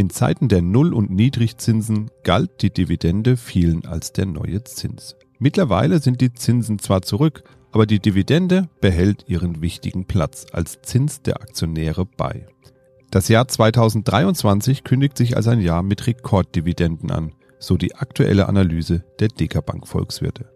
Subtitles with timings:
[0.00, 5.14] In Zeiten der Null- und Niedrigzinsen galt die Dividende vielen als der neue Zins.
[5.38, 11.20] Mittlerweile sind die Zinsen zwar zurück, aber die Dividende behält ihren wichtigen Platz als Zins
[11.20, 12.46] der Aktionäre bei.
[13.10, 19.04] Das Jahr 2023 kündigt sich als ein Jahr mit Rekorddividenden an, so die aktuelle Analyse
[19.18, 20.50] der Dekabank Volkswirte.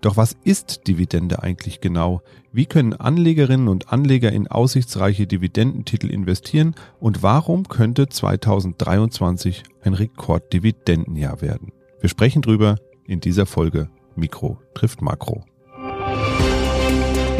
[0.00, 2.22] Doch was ist Dividende eigentlich genau?
[2.52, 11.40] Wie können Anlegerinnen und Anleger in aussichtsreiche Dividendentitel investieren und warum könnte 2023 ein Rekorddividendenjahr
[11.42, 11.72] werden?
[12.00, 15.44] Wir sprechen drüber in dieser Folge Mikro trifft Makro.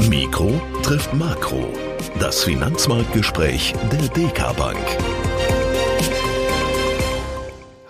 [0.08, 1.72] Mikro trifft Makro.
[2.20, 4.78] Das Finanzmarktgespräch der DK Bank.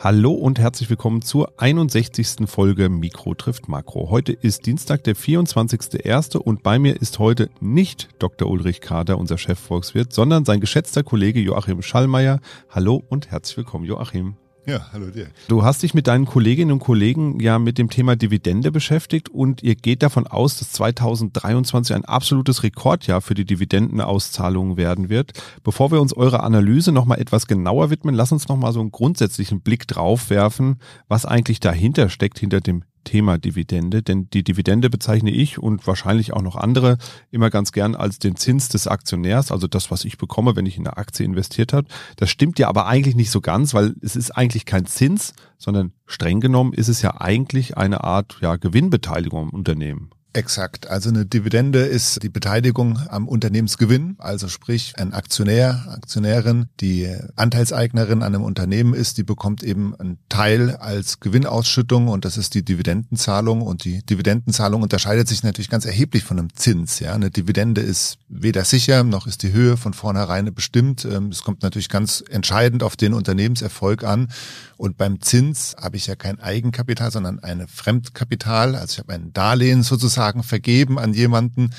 [0.07, 2.49] Hallo und herzlich willkommen zur 61.
[2.49, 4.09] Folge Mikro trifft Makro.
[4.09, 6.37] Heute ist Dienstag, der 24.01.
[6.37, 8.49] und bei mir ist heute nicht Dr.
[8.49, 12.39] Ulrich Kader, unser Chefvolkswirt, sondern sein geschätzter Kollege Joachim Schallmeier.
[12.71, 14.37] Hallo und herzlich willkommen, Joachim.
[14.67, 15.29] Ja, hallo dir.
[15.47, 19.63] Du hast dich mit deinen Kolleginnen und Kollegen ja mit dem Thema Dividende beschäftigt und
[19.63, 25.35] ihr geht davon aus, dass 2023 ein absolutes Rekordjahr für die Dividendenauszahlungen werden wird.
[25.63, 29.61] Bevor wir uns eurer Analyse nochmal etwas genauer widmen, lass uns nochmal so einen grundsätzlichen
[29.61, 35.31] Blick drauf werfen, was eigentlich dahinter steckt, hinter dem Thema Dividende, denn die Dividende bezeichne
[35.31, 36.99] ich und wahrscheinlich auch noch andere
[37.31, 40.77] immer ganz gern als den Zins des Aktionärs, also das, was ich bekomme, wenn ich
[40.77, 41.89] in eine Aktie investiert habe.
[42.17, 45.93] Das stimmt ja aber eigentlich nicht so ganz, weil es ist eigentlich kein Zins, sondern
[46.05, 50.11] streng genommen ist es ja eigentlich eine Art ja, Gewinnbeteiligung im Unternehmen.
[50.37, 50.87] Exakt.
[50.87, 54.17] Also eine Dividende ist die Beteiligung am Unternehmensgewinn.
[54.19, 60.19] Also sprich, ein Aktionär, Aktionärin, die Anteilseignerin an einem Unternehmen ist, die bekommt eben einen
[60.29, 63.63] Teil als Gewinnausschüttung und das ist die Dividendenzahlung.
[63.63, 67.01] Und die Dividendenzahlung unterscheidet sich natürlich ganz erheblich von einem Zins.
[67.01, 71.07] Ja, eine Dividende ist weder sicher noch ist die Höhe von vornherein bestimmt.
[71.07, 74.29] Ähm, es kommt natürlich ganz entscheidend auf den Unternehmenserfolg an.
[74.77, 78.75] Und beim Zins habe ich ja kein Eigenkapital, sondern eine Fremdkapital.
[78.75, 81.73] Also ich habe ein Darlehen sozusagen vergeben an jemanden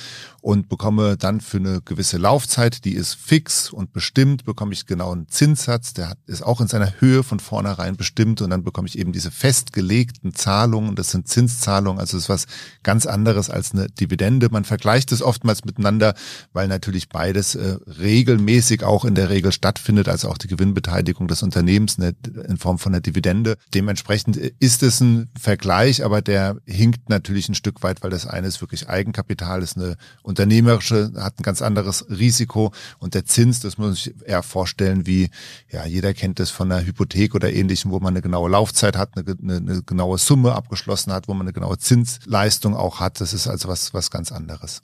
[0.47, 5.11] und bekomme dann für eine gewisse Laufzeit, die ist fix und bestimmt, bekomme ich genau
[5.11, 8.97] einen Zinssatz, der ist auch in seiner Höhe von vornherein bestimmt und dann bekomme ich
[8.97, 12.45] eben diese festgelegten Zahlungen, das sind Zinszahlungen, also ist was
[12.81, 14.47] ganz anderes als eine Dividende.
[14.49, 16.15] Man vergleicht es oftmals miteinander,
[16.53, 21.43] weil natürlich beides äh, regelmäßig auch in der Regel stattfindet, also auch die Gewinnbeteiligung des
[21.43, 22.15] Unternehmens ne,
[22.47, 23.57] in Form von einer Dividende.
[23.73, 28.47] Dementsprechend ist es ein Vergleich, aber der hinkt natürlich ein Stück weit, weil das eine
[28.47, 29.97] ist wirklich Eigenkapital, ist eine
[30.37, 35.07] Unternehmerische hat ein ganz anderes Risiko und der Zins, das muss man sich eher vorstellen
[35.07, 35.31] wie,
[35.71, 39.17] ja, jeder kennt das von einer Hypothek oder ähnlichem, wo man eine genaue Laufzeit hat,
[39.17, 43.19] eine, eine, eine genaue Summe abgeschlossen hat, wo man eine genaue Zinsleistung auch hat.
[43.19, 44.83] Das ist also was, was ganz anderes.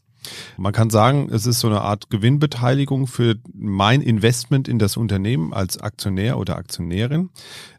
[0.57, 5.53] Man kann sagen, es ist so eine Art Gewinnbeteiligung für mein Investment in das Unternehmen
[5.53, 7.29] als Aktionär oder Aktionärin.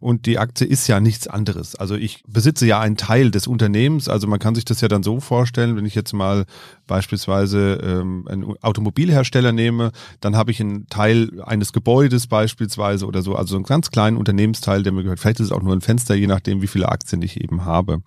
[0.00, 1.77] Und die Aktie ist ja nichts anderes.
[1.77, 4.09] Also ich besitze ja einen Teil des Unternehmens.
[4.09, 6.44] Also man kann sich das ja dann so vorstellen, wenn ich jetzt mal
[6.87, 13.34] beispielsweise ähm, einen Automobilhersteller nehme, dann habe ich einen Teil eines Gebäudes beispielsweise oder so,
[13.34, 15.21] also einen ganz kleinen Unternehmensteil, der mir gehört.
[15.21, 18.03] Vielleicht ist es auch nur ein Fenster, je nachdem, wie viele Aktien ich eben habe.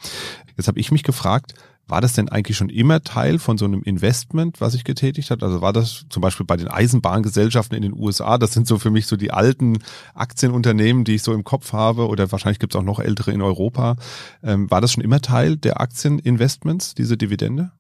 [0.55, 1.53] Jetzt habe ich mich gefragt,
[1.87, 5.43] war das denn eigentlich schon immer Teil von so einem Investment, was ich getätigt hat?
[5.43, 8.91] Also war das zum Beispiel bei den Eisenbahngesellschaften in den USA, das sind so für
[8.91, 9.79] mich so die alten
[10.13, 13.41] Aktienunternehmen, die ich so im Kopf habe, oder wahrscheinlich gibt es auch noch ältere in
[13.41, 13.95] Europa.
[14.43, 17.71] Ähm, war das schon immer Teil der Aktieninvestments, diese Dividende?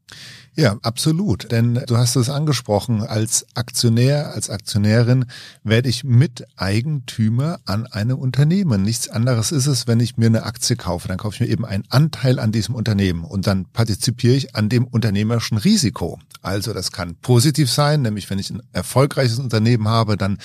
[0.55, 1.51] Ja, absolut.
[1.51, 5.25] Denn du hast es angesprochen, als Aktionär, als Aktionärin
[5.63, 8.81] werde ich Miteigentümer an einem Unternehmen.
[8.81, 11.07] Nichts anderes ist es, wenn ich mir eine Aktie kaufe.
[11.07, 13.96] Dann kaufe ich mir eben einen Anteil an diesem Unternehmen und dann partizipiere
[14.35, 16.19] ich an dem unternehmerischen Risiko.
[16.41, 20.37] Also das kann positiv sein, nämlich wenn ich ein erfolgreiches Unternehmen habe, dann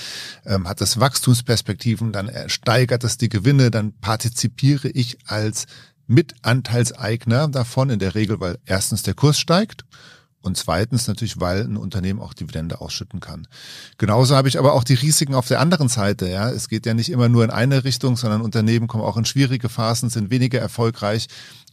[0.45, 5.67] ähm, hat das Wachstumsperspektiven, dann steigert es die Gewinne, dann partizipiere ich als
[6.07, 9.85] Mitanteilseigner davon, in der Regel, weil erstens der Kurs steigt
[10.43, 13.47] und zweitens natürlich, weil ein Unternehmen auch Dividende ausschütten kann.
[13.97, 16.29] Genauso habe ich aber auch die Risiken auf der anderen Seite.
[16.29, 19.25] Ja, es geht ja nicht immer nur in eine Richtung, sondern Unternehmen kommen auch in
[19.25, 21.29] schwierige Phasen, sind weniger erfolgreich.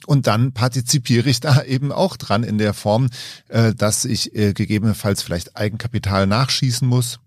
[0.05, 3.09] Und dann partizipiere ich da eben auch dran in der Form,
[3.47, 7.19] äh, dass ich äh, gegebenenfalls vielleicht Eigenkapital nachschießen muss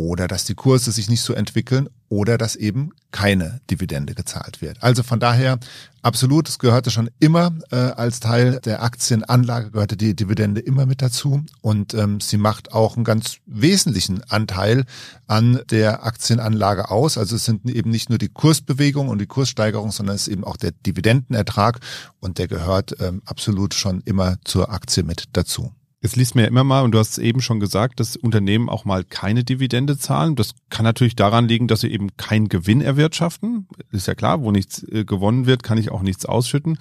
[0.00, 4.82] oder dass die Kurse sich nicht so entwickeln oder dass eben keine Dividende gezahlt wird.
[4.82, 5.58] Also von daher
[6.00, 11.02] absolut, es gehörte schon immer äh, als Teil der Aktienanlage, gehörte die Dividende immer mit
[11.02, 14.86] dazu und ähm, sie macht auch einen ganz wesentlichen Anteil
[15.26, 17.18] an der Aktienanlage aus.
[17.18, 20.44] Also es sind eben nicht nur die Kursbewegung und die Kurssteigerung, sondern es ist eben
[20.44, 21.78] auch der Dividendenertrag
[22.20, 25.72] und der gehört ähm, absolut schon immer zur Aktie mit dazu.
[26.02, 28.70] Jetzt liest mir ja immer mal, und du hast es eben schon gesagt, dass Unternehmen
[28.70, 30.34] auch mal keine Dividende zahlen.
[30.34, 33.68] Das kann natürlich daran liegen, dass sie eben keinen Gewinn erwirtschaften.
[33.92, 36.78] Ist ja klar, wo nichts äh, gewonnen wird, kann ich auch nichts ausschütten.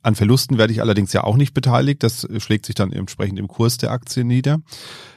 [0.00, 2.02] An Verlusten werde ich allerdings ja auch nicht beteiligt.
[2.02, 4.60] Das schlägt sich dann entsprechend im Kurs der Aktie nieder.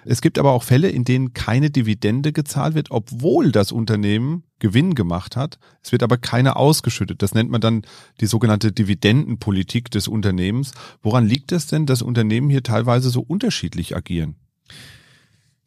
[0.05, 4.95] Es gibt aber auch Fälle, in denen keine Dividende gezahlt wird, obwohl das Unternehmen Gewinn
[4.95, 5.59] gemacht hat.
[5.83, 7.21] Es wird aber keine ausgeschüttet.
[7.21, 7.83] Das nennt man dann
[8.19, 10.71] die sogenannte Dividendenpolitik des Unternehmens.
[11.01, 14.35] Woran liegt es denn, dass Unternehmen hier teilweise so unterschiedlich agieren?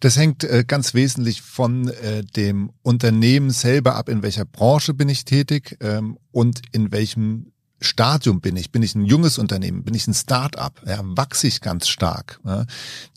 [0.00, 5.08] Das hängt äh, ganz wesentlich von äh, dem Unternehmen selber ab, in welcher Branche bin
[5.08, 7.53] ich tätig ähm, und in welchem
[7.84, 11.60] Stadium bin ich, bin ich ein junges Unternehmen, bin ich ein Start-up, ja, wachse ich
[11.60, 12.64] ganz stark, ja,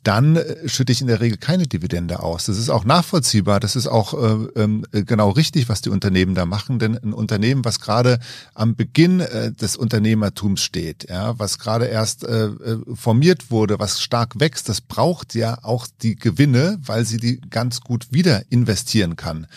[0.07, 2.45] dann äh, schütte ich in der Regel keine Dividende aus.
[2.45, 6.45] Das ist auch nachvollziehbar, das ist auch äh, äh, genau richtig, was die Unternehmen da
[6.45, 8.19] machen, denn ein Unternehmen, was gerade
[8.54, 14.01] am Beginn äh, des Unternehmertums steht, ja, was gerade erst äh, äh, formiert wurde, was
[14.01, 19.18] stark wächst, das braucht ja auch die Gewinne, weil sie die ganz gut wieder investieren
[19.18, 19.48] kann.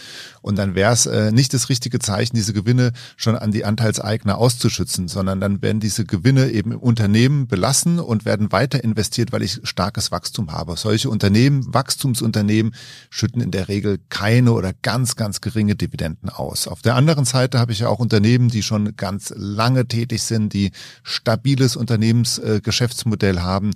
[0.43, 4.38] Und dann wäre es äh, nicht das richtige Zeichen, diese Gewinne schon an die Anteilseigner
[4.38, 9.43] auszuschützen, sondern dann werden diese Gewinne eben im Unternehmen belassen und werden weiter investiert, weil
[9.43, 10.76] ich starkes Wachstum habe.
[10.76, 12.75] Solche Unternehmen, Wachstumsunternehmen,
[13.10, 16.69] schütten in der Regel keine oder ganz, ganz geringe Dividenden aus.
[16.69, 20.52] Auf der anderen Seite habe ich ja auch Unternehmen, die schon ganz lange tätig sind,
[20.52, 20.70] die
[21.02, 23.72] stabiles Unternehmensgeschäftsmodell äh, haben,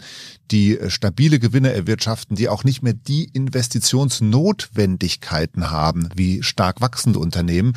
[0.50, 7.75] die stabile Gewinne erwirtschaften, die auch nicht mehr die Investitionsnotwendigkeiten haben wie stark wachsende Unternehmen.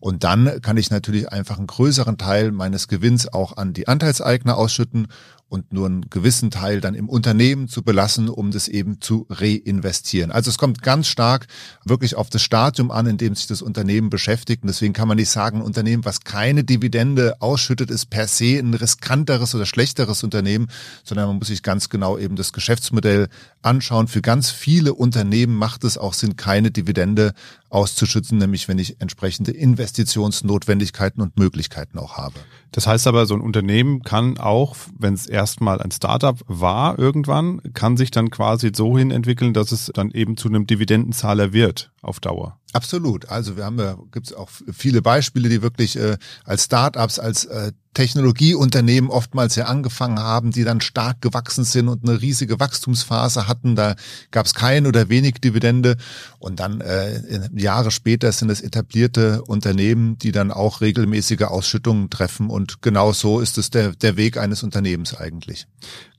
[0.00, 4.56] Und dann kann ich natürlich einfach einen größeren Teil meines Gewinns auch an die Anteilseigner
[4.56, 5.08] ausschütten
[5.50, 10.30] und nur einen gewissen Teil dann im Unternehmen zu belassen, um das eben zu reinvestieren.
[10.30, 11.48] Also es kommt ganz stark
[11.84, 14.62] wirklich auf das Stadium an, in dem sich das Unternehmen beschäftigt.
[14.62, 18.58] Und deswegen kann man nicht sagen, ein Unternehmen, was keine Dividende ausschüttet, ist per se
[18.58, 20.68] ein riskanteres oder schlechteres Unternehmen,
[21.02, 23.28] sondern man muss sich ganz genau eben das Geschäftsmodell
[23.62, 24.06] anschauen.
[24.06, 27.34] Für ganz viele Unternehmen macht es auch Sinn, keine Dividende
[27.70, 32.34] auszuschützen, nämlich wenn ich entsprechende Investitionsnotwendigkeiten und Möglichkeiten auch habe.
[32.72, 37.62] Das heißt aber, so ein Unternehmen kann auch, wenn es erstmal ein Startup war irgendwann,
[37.72, 41.90] kann sich dann quasi so hin entwickeln, dass es dann eben zu einem Dividendenzahler wird
[42.02, 42.58] auf Dauer.
[42.72, 43.28] Absolut.
[43.28, 47.44] Also wir haben ja, gibt es auch viele Beispiele, die wirklich äh, als Startups, als
[47.46, 53.48] äh, Technologieunternehmen oftmals ja angefangen haben, die dann stark gewachsen sind und eine riesige Wachstumsphase
[53.48, 53.74] hatten.
[53.74, 53.96] Da
[54.30, 55.96] gab es keine oder wenig Dividende.
[56.38, 62.48] Und dann äh, Jahre später sind es etablierte Unternehmen, die dann auch regelmäßige Ausschüttungen treffen.
[62.48, 65.66] Und genau so ist es der, der Weg eines Unternehmens eigentlich.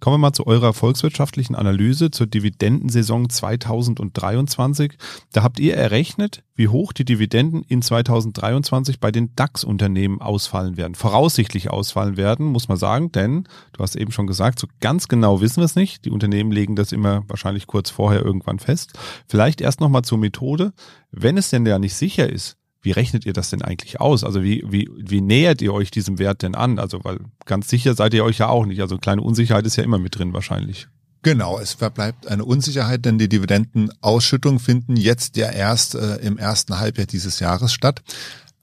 [0.02, 4.98] Kommen wir mal zu eurer volkswirtschaftlichen Analyse zur Dividendensaison 2023.
[5.32, 10.96] Da habt ihr errechnet, wie hoch die Dividenden in 2023 bei den DAX-Unternehmen ausfallen werden,
[10.96, 15.42] voraussichtlich ausfallen werden, muss man sagen, denn du hast eben schon gesagt, so ganz genau
[15.42, 16.06] wissen wir es nicht.
[16.06, 18.94] Die Unternehmen legen das immer wahrscheinlich kurz vorher irgendwann fest.
[19.28, 20.74] Vielleicht erst nochmal zur Methode.
[21.12, 24.24] Wenn es denn ja nicht sicher ist, wie rechnet ihr das denn eigentlich aus?
[24.24, 26.80] Also wie, wie, wie nähert ihr euch diesem Wert denn an?
[26.80, 28.82] Also, weil ganz sicher seid ihr euch ja auch nicht.
[28.82, 30.88] Also kleine Unsicherheit ist ja immer mit drin wahrscheinlich.
[31.24, 36.80] Genau, es verbleibt eine Unsicherheit, denn die Dividendenausschüttungen finden jetzt ja erst äh, im ersten
[36.80, 38.02] Halbjahr dieses Jahres statt.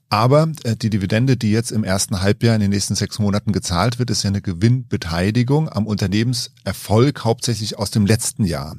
[0.09, 3.97] Aber äh, die Dividende, die jetzt im ersten Halbjahr in den nächsten sechs Monaten gezahlt
[3.97, 8.75] wird, ist ja eine Gewinnbeteiligung am Unternehmenserfolg hauptsächlich aus dem letzten Jahr.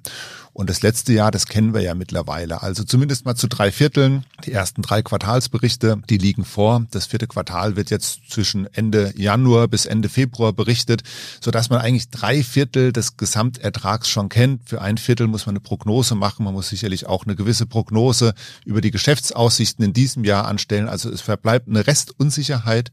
[0.61, 2.63] Und das letzte Jahr, das kennen wir ja mittlerweile.
[2.63, 4.27] Also zumindest mal zu drei Vierteln.
[4.45, 6.85] Die ersten drei Quartalsberichte, die liegen vor.
[6.91, 11.03] Das vierte Quartal wird jetzt zwischen Ende Januar bis Ende Februar berichtet,
[11.41, 14.69] sodass man eigentlich drei Viertel des Gesamtertrags schon kennt.
[14.69, 16.45] Für ein Viertel muss man eine Prognose machen.
[16.45, 18.35] Man muss sicherlich auch eine gewisse Prognose
[18.67, 20.91] über die Geschäftsaussichten in diesem Jahr anstellen.
[20.91, 22.93] Also es verbleibt eine Restunsicherheit.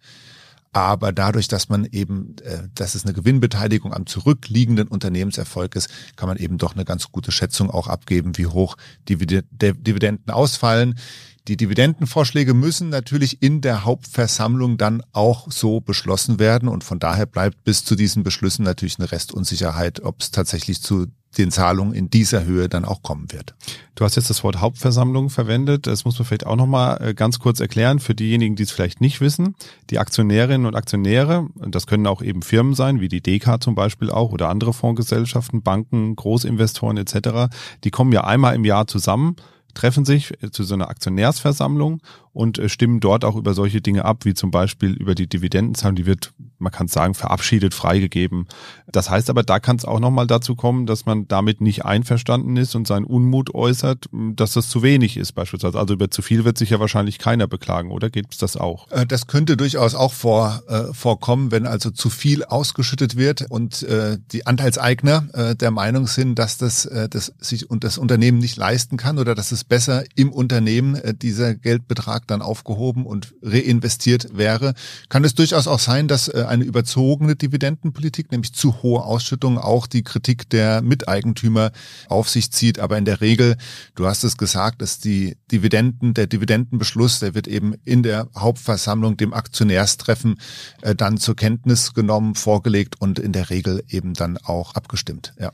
[0.78, 6.30] Aber dadurch, dass man eben, äh, dass es eine Gewinnbeteiligung am zurückliegenden Unternehmenserfolg ist, kann
[6.30, 8.78] man eben doch eine ganz gute Schätzung auch abgeben, wie hoch
[9.10, 11.00] Dividenden ausfallen.
[11.48, 17.26] Die Dividendenvorschläge müssen natürlich in der Hauptversammlung dann auch so beschlossen werden und von daher
[17.26, 22.10] bleibt bis zu diesen Beschlüssen natürlich eine Restunsicherheit, ob es tatsächlich zu den Zahlungen in
[22.10, 23.56] dieser Höhe dann auch kommen wird.
[23.96, 25.88] Du hast jetzt das Wort Hauptversammlung verwendet.
[25.88, 29.02] Das muss man vielleicht auch nochmal äh, ganz kurz erklären für diejenigen, die es vielleicht
[29.02, 29.56] nicht wissen.
[29.90, 34.10] Die Aktionärinnen und Aktionäre, das können auch eben Firmen sein, wie die DK zum Beispiel
[34.10, 39.36] auch oder andere Fondsgesellschaften, Banken, Großinvestoren etc., die kommen ja einmal im Jahr zusammen
[39.78, 42.02] treffen sich zu so einer Aktionärsversammlung
[42.38, 45.96] und äh, stimmen dort auch über solche Dinge ab, wie zum Beispiel über die Dividendenzahlung,
[45.96, 48.48] die wird, man kann sagen, verabschiedet, freigegeben.
[48.86, 52.56] Das heißt aber, da kann es auch nochmal dazu kommen, dass man damit nicht einverstanden
[52.56, 55.80] ist und seinen Unmut äußert, dass das zu wenig ist beispielsweise.
[55.80, 58.90] Also über zu viel wird sich ja wahrscheinlich keiner beklagen, oder gibt es das auch?
[58.92, 63.82] Äh, das könnte durchaus auch vor, äh, vorkommen, wenn also zu viel ausgeschüttet wird und
[63.82, 68.38] äh, die Anteilseigner äh, der Meinung sind, dass das, äh, das sich und das Unternehmen
[68.38, 73.34] nicht leisten kann oder dass es besser im Unternehmen äh, dieser Geldbetrag dann aufgehoben und
[73.42, 74.74] reinvestiert wäre,
[75.10, 79.88] kann es durchaus auch sein, dass äh, eine überzogene Dividendenpolitik, nämlich zu hohe Ausschüttungen, auch
[79.88, 81.72] die Kritik der Miteigentümer
[82.08, 82.80] auf sich zieht.
[82.80, 83.58] Aber in der Regel,
[83.96, 89.18] du hast es gesagt, dass die Dividenden, der Dividendenbeschluss, der wird eben in der Hauptversammlung,
[89.18, 90.40] dem Aktionärstreffen,
[90.82, 95.34] äh, dann zur Kenntnis genommen, vorgelegt und in der Regel eben dann auch abgestimmt.
[95.40, 95.52] Ja.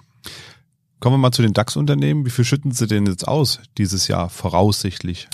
[1.03, 2.25] Kommen wir mal zu den DAX-Unternehmen.
[2.25, 5.27] Wie viel schütten Sie denn jetzt aus dieses Jahr voraussichtlich?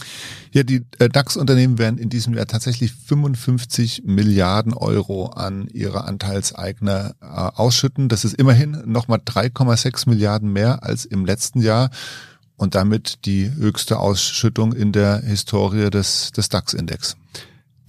[0.52, 7.14] Ja, die äh, DAX-Unternehmen werden in diesem Jahr tatsächlich 55 Milliarden Euro an ihre Anteilseigner
[7.22, 8.10] äh, ausschütten.
[8.10, 11.92] Das ist immerhin nochmal 3,6 Milliarden mehr als im letzten Jahr
[12.56, 17.16] und damit die höchste Ausschüttung in der Historie des, des DAX-Index.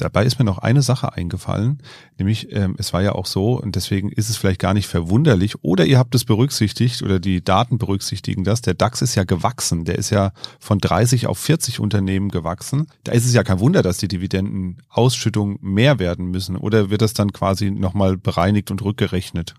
[0.00, 1.82] Dabei ist mir noch eine Sache eingefallen,
[2.18, 5.62] nämlich ähm, es war ja auch so und deswegen ist es vielleicht gar nicht verwunderlich
[5.62, 9.84] oder ihr habt es berücksichtigt oder die Daten berücksichtigen das, der DAX ist ja gewachsen,
[9.84, 12.86] der ist ja von 30 auf 40 Unternehmen gewachsen.
[13.04, 17.12] Da ist es ja kein Wunder, dass die Dividendenausschüttungen mehr werden müssen oder wird das
[17.12, 19.54] dann quasi nochmal bereinigt und rückgerechnet?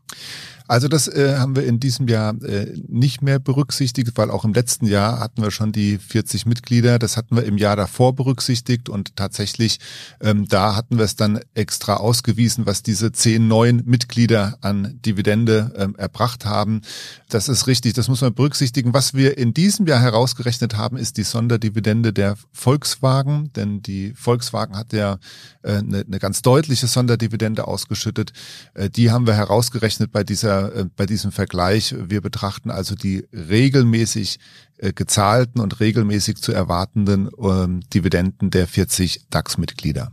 [0.71, 4.53] Also das äh, haben wir in diesem Jahr äh, nicht mehr berücksichtigt, weil auch im
[4.53, 6.97] letzten Jahr hatten wir schon die 40 Mitglieder.
[6.97, 9.81] Das hatten wir im Jahr davor berücksichtigt und tatsächlich
[10.21, 15.73] ähm, da hatten wir es dann extra ausgewiesen, was diese zehn neuen Mitglieder an Dividende
[15.75, 16.83] ähm, erbracht haben.
[17.27, 18.93] Das ist richtig, das muss man berücksichtigen.
[18.93, 24.77] Was wir in diesem Jahr herausgerechnet haben, ist die Sonderdividende der Volkswagen, denn die Volkswagen
[24.77, 25.17] hat ja
[25.63, 28.31] äh, eine, eine ganz deutliche Sonderdividende ausgeschüttet.
[28.73, 31.95] Äh, die haben wir herausgerechnet bei dieser äh, bei diesem Vergleich.
[31.97, 34.39] Wir betrachten also die regelmäßig
[34.77, 40.11] äh, gezahlten und regelmäßig zu erwartenden ähm, Dividenden der 40 DAX-Mitglieder.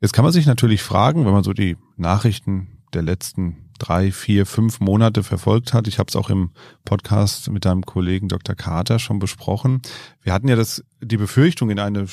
[0.00, 4.46] Jetzt kann man sich natürlich fragen, wenn man so die Nachrichten der letzten drei, vier,
[4.46, 5.86] fünf Monate verfolgt hat.
[5.86, 6.50] Ich habe es auch im
[6.84, 8.54] Podcast mit deinem Kollegen Dr.
[8.54, 9.82] Carter schon besprochen.
[10.22, 12.06] Wir hatten ja das, die Befürchtung, in eine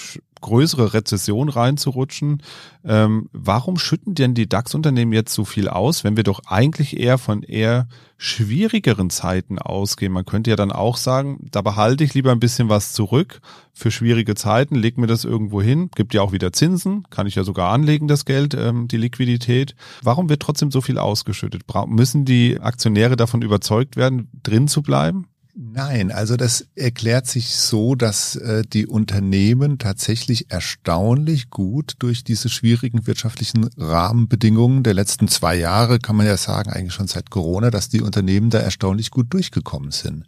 [0.44, 2.44] größere Rezession reinzurutschen.
[2.86, 7.18] Ähm, warum schütten denn die DAX-Unternehmen jetzt so viel aus, wenn wir doch eigentlich eher
[7.18, 10.14] von eher schwierigeren Zeiten ausgehen?
[10.14, 13.42] Man könnte ja dann auch sagen, da behalte ich lieber ein bisschen was zurück
[13.74, 17.36] für schwierige Zeiten, leg mir das irgendwo hin, gibt ja auch wieder Zinsen, kann ich
[17.36, 19.76] ja sogar anlegen, das Geld, ähm, die Liquidität.
[20.04, 21.66] Warum wird trotzdem so viel ausgeschüttet?
[21.66, 25.28] Bra müssen die Aktionäre davon überzeugt werden, drin zu bleiben?
[25.56, 32.50] Nein, also das erklärt sich so, dass äh, die Unternehmen tatsächlich erstaunlich gut durch diese
[32.50, 37.70] schwierigen wirtschaftlichen Rahmenbedingungen der letzten zwei Jahre, kann man ja sagen, eigentlich schon seit Corona,
[37.70, 40.26] dass die Unternehmen da erstaunlich gut durchgekommen sind.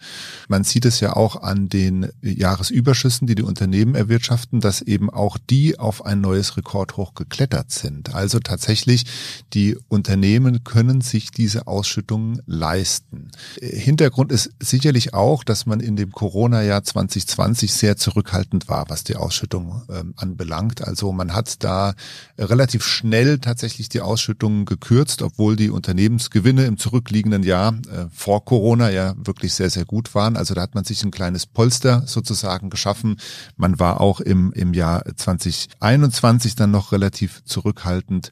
[0.48, 5.40] Man sieht es ja auch an den Jahresüberschüssen, die die Unternehmen erwirtschaften, dass eben auch
[5.50, 8.14] die auf ein neues Rekordhoch geklettert sind.
[8.14, 9.06] Also tatsächlich,
[9.54, 13.32] die Unternehmen können sich diese Ausschüttungen leisten.
[13.60, 19.16] Hintergrund ist sicherlich auch, dass man in dem Corona-Jahr 2020 sehr zurückhaltend war, was die
[19.16, 20.86] Ausschüttung ähm, anbelangt.
[20.86, 21.94] Also man hat da
[22.38, 28.90] relativ schnell tatsächlich die Ausschüttungen gekürzt, obwohl die Unternehmensgewinne im zurückliegenden Jahr äh, vor Corona
[28.90, 30.38] ja wirklich sehr, sehr gut waren.
[30.38, 33.18] Also da hat man sich ein kleines Polster sozusagen geschaffen.
[33.58, 38.32] Man war auch im, im Jahr 2021 dann noch relativ zurückhaltend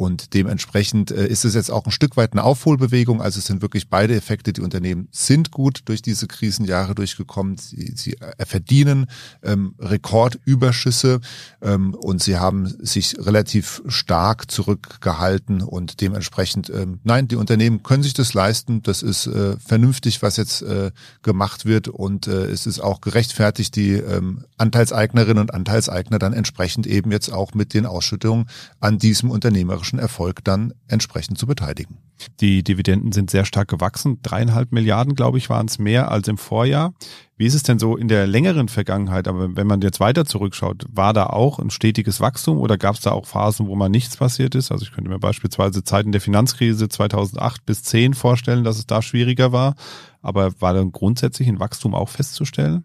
[0.00, 3.20] und dementsprechend äh, ist es jetzt auch ein Stück weit eine Aufholbewegung.
[3.20, 4.54] Also es sind wirklich beide Effekte.
[4.54, 7.58] Die Unternehmen sind gut durch diese Krisenjahre durchgekommen.
[7.58, 9.08] Sie, sie äh, verdienen
[9.42, 11.20] ähm, Rekordüberschüsse
[11.60, 18.02] ähm, und sie haben sich relativ stark zurückgehalten und dementsprechend, ähm, nein, die Unternehmen können
[18.02, 18.82] sich das leisten.
[18.82, 23.76] Das ist äh, vernünftig, was jetzt äh, gemacht wird und äh, es ist auch gerechtfertigt,
[23.76, 28.48] die ähm, Anteilseignerinnen und Anteilseigner dann entsprechend eben jetzt auch mit den Ausschüttungen
[28.80, 31.98] an diesem unternehmerischen unternehmerischen Erfolg dann entsprechend zu beteiligen.
[32.40, 34.18] Die Dividenden sind sehr stark gewachsen.
[34.22, 36.92] Dreieinhalb Milliarden, glaube ich, waren es mehr als im Vorjahr.
[37.36, 39.26] Wie ist es denn so in der längeren Vergangenheit?
[39.26, 43.00] Aber wenn man jetzt weiter zurückschaut, war da auch ein stetiges Wachstum oder gab es
[43.00, 44.70] da auch Phasen, wo mal nichts passiert ist?
[44.70, 49.00] Also ich könnte mir beispielsweise Zeiten der Finanzkrise 2008 bis 10 vorstellen, dass es da
[49.00, 49.74] schwieriger war.
[50.20, 52.84] Aber war dann grundsätzlich ein Wachstum auch festzustellen?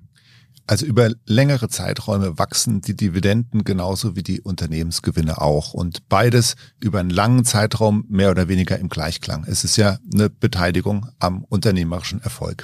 [0.68, 5.74] Also über längere Zeiträume wachsen die Dividenden genauso wie die Unternehmensgewinne auch.
[5.74, 9.46] Und beides über einen langen Zeitraum mehr oder weniger im Gleichklang.
[9.48, 12.64] Es ist ja eine Beteiligung am unternehmerischen Erfolg.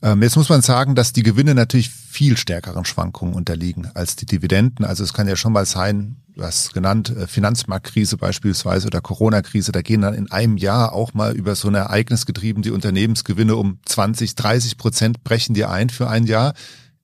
[0.00, 4.26] Ähm, jetzt muss man sagen, dass die Gewinne natürlich viel stärkeren Schwankungen unterliegen als die
[4.26, 4.84] Dividenden.
[4.84, 9.72] Also es kann ja schon mal sein, du hast genannt, äh, Finanzmarktkrise beispielsweise oder Corona-Krise,
[9.72, 13.56] da gehen dann in einem Jahr auch mal über so ein Ereignis getrieben die Unternehmensgewinne
[13.56, 16.54] um 20, 30 Prozent brechen dir ein für ein Jahr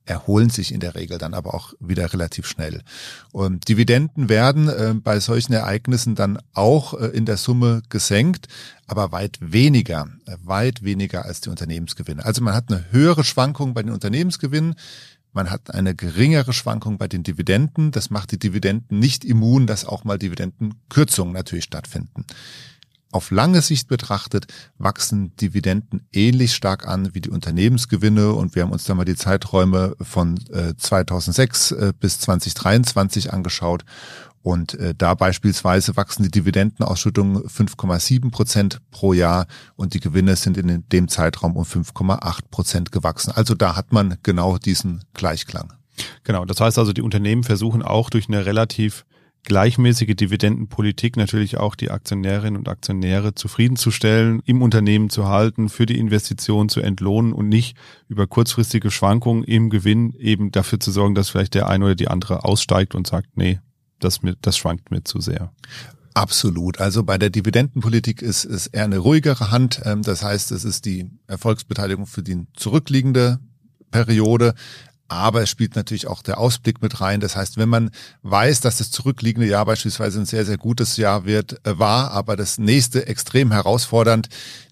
[0.05, 2.81] erholen sich in der Regel dann aber auch wieder relativ schnell.
[3.31, 8.47] Und Dividenden werden äh, bei solchen Ereignissen dann auch äh, in der Summe gesenkt,
[8.87, 12.23] aber weit weniger, äh, weit weniger als die Unternehmensgewinne.
[12.23, 14.75] Also man hat eine höhere Schwankung bei den Unternehmensgewinnen,
[15.35, 17.91] man hat eine geringere Schwankung bei den Dividenden.
[17.91, 22.23] Das macht die Dividenden nicht immun, dass auch mal Dividendenkürzungen natürlich stattfinden.
[23.15, 28.73] Auf lange Sicht betrachtet wachsen Dividenden ähnlich stark an wie die Unternehmensgewinne und wir haben
[28.73, 33.85] uns da mal die Zeiträume von 2006 äh, äh, bis 2023 angeschaut
[34.41, 40.57] und äh, da beispielsweise wachsen die Dividendenausschüttungen 5,7 Prozent pro Jahr und die Gewinne sind
[40.57, 43.31] in dem Zeitraum um 5,8 Prozent gewachsen.
[43.31, 45.71] Also da hat man genau diesen Gleichklang.
[46.25, 49.05] Genau, das heißt also, die Unternehmen versuchen auch durch eine relativ
[49.45, 55.97] gleichmäßige Dividendenpolitik natürlich auch die Aktionärinnen und Aktionäre zufriedenzustellen, im Unternehmen zu halten, für die
[55.97, 61.29] Investition zu entlohnen und nicht über kurzfristige Schwankungen im Gewinn eben dafür zu sorgen, dass
[61.29, 63.59] vielleicht der eine oder die andere aussteigt und sagt, nee,
[63.99, 65.51] das, mir, das schwankt mir zu sehr.
[66.13, 66.79] Absolut.
[66.79, 69.81] Also bei der Dividendenpolitik ist es eher eine ruhigere Hand.
[69.83, 73.39] Ähm, das heißt, es ist die Erfolgsbeteiligung für die zurückliegende
[73.91, 74.53] Periode.
[75.07, 77.19] Aber es spielt natürlich auch der Ausblick mit rein.
[77.19, 77.91] Das heißt, wenn man
[78.23, 82.35] weiß, dass das zurückliegende Jahr beispielsweise ein sehr, sehr gutes Jahr wird, äh, war, aber
[82.35, 84.29] das nächste extrem herausfordernd,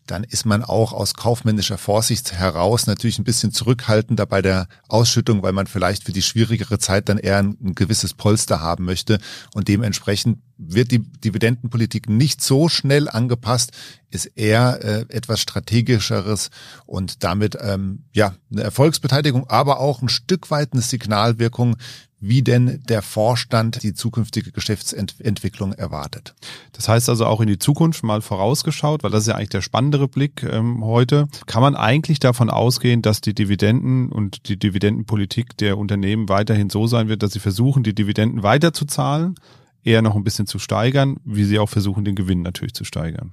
[0.07, 5.43] dann ist man auch aus kaufmännischer Vorsicht heraus natürlich ein bisschen zurückhaltender bei der Ausschüttung,
[5.43, 9.19] weil man vielleicht für die schwierigere Zeit dann eher ein, ein gewisses Polster haben möchte.
[9.53, 13.71] Und dementsprechend wird die Dividendenpolitik nicht so schnell angepasst,
[14.09, 16.49] ist eher äh, etwas strategischeres
[16.85, 21.77] und damit ähm, ja eine Erfolgsbeteiligung, aber auch ein Stück weit eine Signalwirkung,
[22.25, 26.35] wie denn der Vorstand die zukünftige Geschäftsentwicklung erwartet.
[26.71, 29.61] Das heißt also auch in die Zukunft mal vorausgeschaut, weil das ist ja eigentlich der
[29.61, 31.27] spannendere Blick ähm, heute.
[31.47, 36.87] Kann man eigentlich davon ausgehen, dass die Dividenden und die Dividendenpolitik der Unternehmen weiterhin so
[36.87, 39.35] sein wird, dass sie versuchen, die Dividenden weiterzuzahlen,
[39.83, 43.31] eher noch ein bisschen zu steigern, wie sie auch versuchen, den Gewinn natürlich zu steigern?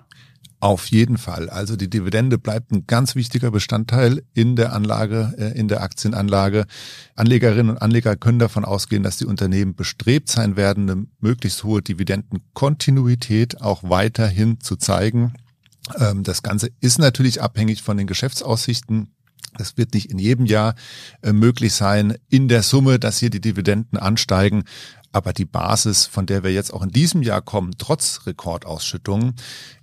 [0.63, 1.49] Auf jeden Fall.
[1.49, 6.67] Also die Dividende bleibt ein ganz wichtiger Bestandteil in der Anlage, äh, in der Aktienanlage.
[7.17, 11.81] Anlegerinnen und Anleger können davon ausgehen, dass die Unternehmen bestrebt sein werden, eine möglichst hohe
[11.81, 15.33] Dividendenkontinuität auch weiterhin zu zeigen.
[15.99, 19.15] Ähm, das Ganze ist natürlich abhängig von den Geschäftsaussichten.
[19.57, 20.75] Das wird nicht in jedem Jahr
[21.23, 24.65] äh, möglich sein, in der Summe, dass hier die Dividenden ansteigen.
[25.13, 29.35] Aber die Basis, von der wir jetzt auch in diesem Jahr kommen, trotz Rekordausschüttungen,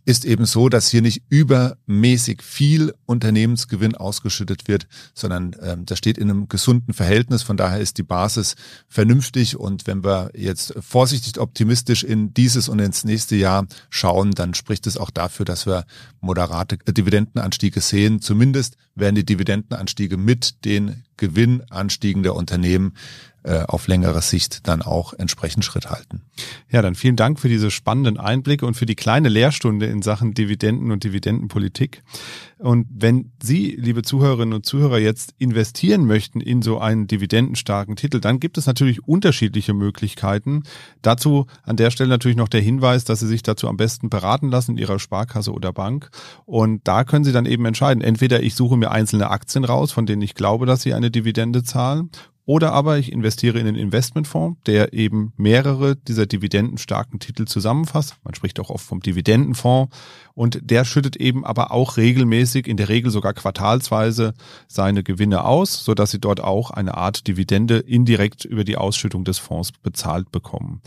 [0.08, 6.18] ist eben so, dass hier nicht übermäßig viel Unternehmensgewinn ausgeschüttet wird, sondern ähm, das steht
[6.18, 7.44] in einem gesunden Verhältnis.
[7.44, 8.56] Von daher ist die Basis
[8.88, 9.58] vernünftig.
[9.58, 14.88] Und wenn wir jetzt vorsichtig optimistisch in dieses und ins nächste Jahr schauen, dann spricht
[14.88, 15.84] es auch dafür, dass wir
[16.22, 18.22] moderate Dividendenanstiege sehen.
[18.22, 22.94] Zumindest werden die Dividendenanstiege mit den Gewinnanstiegen der Unternehmen
[23.48, 26.24] äh, auf längere Sicht dann auch entsprechend Schritt halten.
[26.70, 30.34] Ja, dann vielen Dank für diese spannenden Einblicke und für die kleine Lehrstunde in Sachen
[30.34, 32.04] Dividenden und Dividendenpolitik.
[32.60, 38.20] Und wenn Sie, liebe Zuhörerinnen und Zuhörer, jetzt investieren möchten in so einen dividendenstarken Titel,
[38.20, 40.64] dann gibt es natürlich unterschiedliche Möglichkeiten.
[41.02, 44.50] Dazu an der Stelle natürlich noch der Hinweis, dass Sie sich dazu am besten beraten
[44.50, 46.10] lassen in Ihrer Sparkasse oder Bank.
[46.46, 50.06] Und da können Sie dann eben entscheiden, entweder ich suche mir einzelne Aktien raus, von
[50.06, 52.10] denen ich glaube, dass sie eine Dividende zahlen,
[52.48, 58.16] oder aber ich investiere in einen Investmentfonds, der eben mehrere dieser dividendenstarken Titel zusammenfasst.
[58.24, 59.94] Man spricht auch oft vom Dividendenfonds.
[60.34, 64.34] Und der schüttet eben aber auch regelmäßig, in der Regel sogar quartalsweise,
[64.70, 69.40] seine Gewinne aus, sodass Sie dort auch eine Art Dividende indirekt über die Ausschüttung des
[69.40, 70.82] Fonds bezahlt bekommen.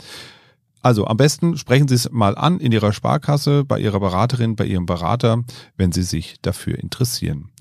[0.81, 4.65] Also am besten sprechen Sie es mal an in Ihrer Sparkasse, bei Ihrer Beraterin, bei
[4.65, 5.43] Ihrem Berater,
[5.77, 7.51] wenn Sie sich dafür interessieren.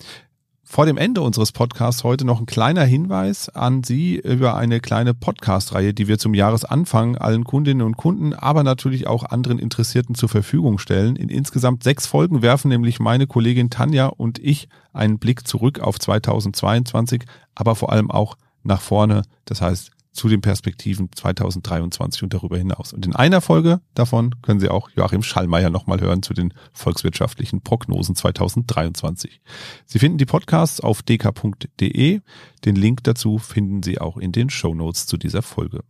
[0.73, 5.15] Vor dem Ende unseres Podcasts heute noch ein kleiner Hinweis an Sie über eine kleine
[5.15, 10.29] Podcast-Reihe, die wir zum Jahresanfang allen Kundinnen und Kunden, aber natürlich auch anderen Interessierten zur
[10.29, 11.17] Verfügung stellen.
[11.17, 15.99] In insgesamt sechs Folgen werfen nämlich meine Kollegin Tanja und ich einen Blick zurück auf
[15.99, 17.25] 2022,
[17.57, 19.23] aber vor allem auch nach vorne.
[19.47, 22.93] Das heißt, zu den Perspektiven 2023 und darüber hinaus.
[22.93, 27.63] Und in einer Folge davon können Sie auch Joachim Schallmeier nochmal hören zu den volkswirtschaftlichen
[27.63, 29.41] Prognosen 2023.
[29.87, 32.21] Sie finden die Podcasts auf dk.de.
[32.65, 35.83] Den Link dazu finden Sie auch in den Show Notes zu dieser Folge.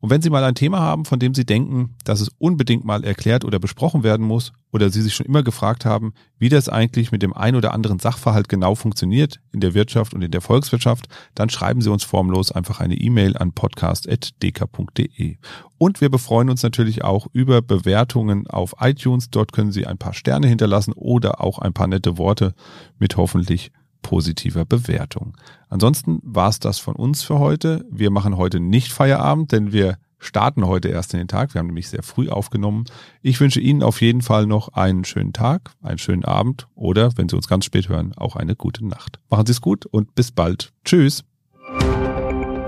[0.00, 3.04] Und wenn Sie mal ein Thema haben, von dem Sie denken, dass es unbedingt mal
[3.04, 7.12] erklärt oder besprochen werden muss, oder Sie sich schon immer gefragt haben, wie das eigentlich
[7.12, 11.08] mit dem ein oder anderen Sachverhalt genau funktioniert in der Wirtschaft und in der Volkswirtschaft,
[11.34, 15.36] dann schreiben Sie uns formlos einfach eine E-Mail an podcast.dk.de.
[15.78, 19.30] Und wir befreuen uns natürlich auch über Bewertungen auf iTunes.
[19.30, 22.54] Dort können Sie ein paar Sterne hinterlassen oder auch ein paar nette Worte
[22.98, 25.36] mit hoffentlich positiver Bewertung.
[25.68, 27.84] Ansonsten war es das von uns für heute.
[27.90, 31.54] Wir machen heute nicht Feierabend, denn wir starten heute erst in den Tag.
[31.54, 32.84] Wir haben nämlich sehr früh aufgenommen.
[33.22, 37.28] Ich wünsche Ihnen auf jeden Fall noch einen schönen Tag, einen schönen Abend oder, wenn
[37.28, 39.18] Sie uns ganz spät hören, auch eine gute Nacht.
[39.28, 40.72] Machen Sie es gut und bis bald.
[40.84, 41.24] Tschüss.